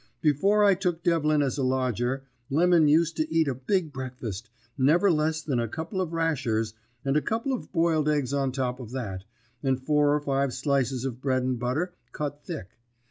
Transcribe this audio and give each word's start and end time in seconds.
Before 0.21 0.63
I 0.63 0.73
took 0.73 1.03
Devlin 1.03 1.43
as 1.43 1.59
a 1.59 1.63
lodger, 1.63 2.23
Lemon 2.49 2.87
used 2.87 3.15
to 3.17 3.31
eat 3.31 3.47
a 3.47 3.53
big 3.53 3.93
breakfast, 3.93 4.49
never 4.75 5.11
less 5.11 5.43
than 5.43 5.59
a 5.59 5.67
couple 5.67 6.01
of 6.01 6.11
rashers, 6.11 6.73
and 7.05 7.15
a 7.15 7.21
couple 7.21 7.53
of 7.53 7.71
boiled 7.71 8.09
eggs 8.09 8.33
on 8.33 8.49
the 8.49 8.55
top 8.55 8.79
of 8.79 8.89
that, 8.93 9.25
and 9.61 9.79
four 9.79 10.15
or 10.15 10.19
five 10.19 10.55
slices 10.55 11.05
of 11.05 11.21
bread 11.21 11.43
and 11.43 11.59
butter 11.59 11.93
cut 12.13 12.41
thick. 12.43 12.79